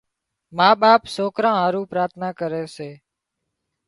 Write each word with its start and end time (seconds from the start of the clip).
ما 0.57 0.69
ٻاپ 0.81 1.01
سوڪران 1.15 1.55
هارو 1.61 1.81
پراٿنا 1.91 2.29
ڪري 2.39 2.63
سي 2.75 2.89